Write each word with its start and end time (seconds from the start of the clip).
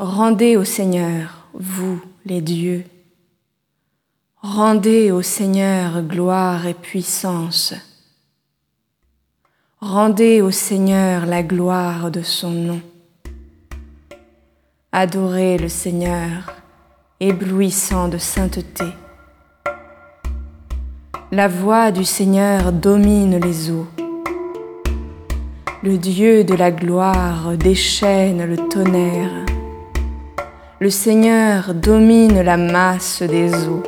Rendez 0.00 0.56
au 0.56 0.62
Seigneur, 0.62 1.48
vous 1.54 2.00
les 2.24 2.40
dieux. 2.40 2.84
Rendez 4.40 5.10
au 5.10 5.22
Seigneur 5.22 6.02
gloire 6.02 6.68
et 6.68 6.74
puissance. 6.74 7.74
Rendez 9.80 10.40
au 10.40 10.52
Seigneur 10.52 11.26
la 11.26 11.42
gloire 11.42 12.12
de 12.12 12.22
son 12.22 12.50
nom. 12.50 12.80
Adorez 14.92 15.58
le 15.58 15.68
Seigneur, 15.68 16.54
éblouissant 17.18 18.06
de 18.06 18.18
sainteté. 18.18 18.84
La 21.32 21.48
voix 21.48 21.90
du 21.90 22.04
Seigneur 22.04 22.70
domine 22.70 23.40
les 23.40 23.72
eaux. 23.72 23.88
Le 25.82 25.98
Dieu 25.98 26.44
de 26.44 26.54
la 26.54 26.70
gloire 26.70 27.56
déchaîne 27.56 28.44
le 28.44 28.68
tonnerre. 28.68 29.57
Le 30.80 30.90
Seigneur 30.90 31.74
domine 31.74 32.40
la 32.40 32.56
masse 32.56 33.24
des 33.24 33.52
eaux. 33.66 33.82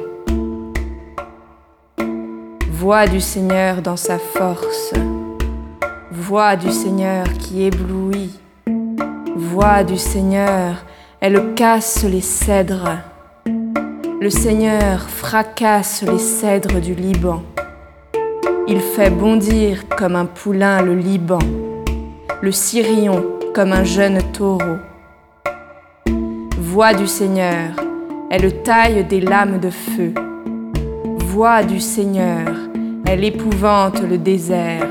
Voix 2.68 3.06
du 3.06 3.20
Seigneur 3.20 3.80
dans 3.80 3.96
sa 3.96 4.18
force. 4.18 4.92
Voix 6.10 6.56
du 6.56 6.72
Seigneur 6.72 7.26
qui 7.34 7.62
éblouit. 7.62 8.40
Voix 9.36 9.84
du 9.84 9.96
Seigneur, 9.96 10.84
elle 11.20 11.54
casse 11.54 12.02
les 12.02 12.20
cèdres. 12.20 12.98
Le 14.20 14.28
Seigneur 14.28 15.08
fracasse 15.08 16.02
les 16.02 16.18
cèdres 16.18 16.80
du 16.80 16.96
Liban. 16.96 17.44
Il 18.66 18.80
fait 18.80 19.10
bondir 19.10 19.88
comme 19.96 20.16
un 20.16 20.26
poulain 20.26 20.82
le 20.82 20.96
Liban, 20.96 21.38
le 22.40 22.50
Syrion 22.50 23.24
comme 23.54 23.70
un 23.70 23.84
jeune 23.84 24.20
taureau. 24.32 24.78
Voix 26.72 26.94
du 26.94 27.08
Seigneur, 27.08 27.74
elle 28.30 28.62
taille 28.62 29.04
des 29.04 29.20
lames 29.20 29.58
de 29.58 29.70
feu. 29.70 30.14
Voix 31.18 31.64
du 31.64 31.80
Seigneur, 31.80 32.46
elle 33.08 33.24
épouvante 33.24 34.00
le 34.08 34.18
désert. 34.18 34.86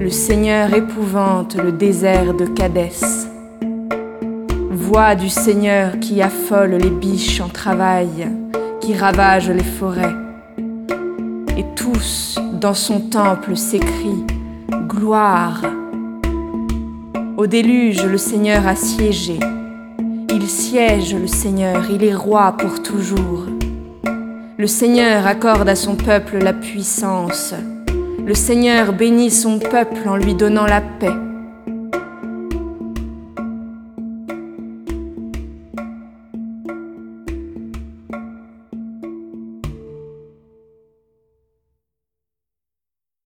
Le 0.00 0.10
Seigneur 0.10 0.74
épouvante 0.74 1.54
le 1.54 1.70
désert 1.70 2.34
de 2.34 2.46
Cadès. 2.46 3.28
Voix 4.72 5.14
du 5.14 5.28
Seigneur 5.28 6.00
qui 6.00 6.20
affole 6.20 6.72
les 6.72 6.90
biches 6.90 7.40
en 7.40 7.48
travail 7.48 8.28
qui 8.80 8.96
ravage 8.96 9.50
les 9.50 9.62
forêts. 9.62 10.16
Et 11.56 11.64
tous 11.76 12.40
dans 12.60 12.74
son 12.74 12.98
temple 12.98 13.56
s'écrient 13.56 14.26
Gloire. 14.88 15.62
Au 17.36 17.46
déluge, 17.46 18.04
le 18.04 18.18
Seigneur 18.18 18.66
a 18.66 18.74
siégé. 18.74 19.38
Il 20.36 20.50
siège, 20.50 21.14
le 21.14 21.28
Seigneur, 21.28 21.88
il 21.92 22.02
est 22.02 22.12
roi 22.12 22.56
pour 22.58 22.82
toujours. 22.82 23.46
Le 24.58 24.66
Seigneur 24.66 25.28
accorde 25.28 25.68
à 25.68 25.76
son 25.76 25.94
peuple 25.94 26.38
la 26.38 26.52
puissance. 26.52 27.54
Le 28.26 28.34
Seigneur 28.34 28.92
bénit 28.92 29.30
son 29.30 29.60
peuple 29.60 30.08
en 30.08 30.16
lui 30.16 30.34
donnant 30.34 30.66
la 30.66 30.80
paix. 30.80 31.14